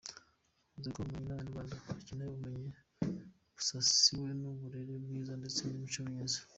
[0.69, 2.69] Avuze ko ubumenyi Abanyarwanda bakeneye ubumenyi
[3.55, 6.39] busasiwe n’uburere bwiza ndetse n’imico myiza.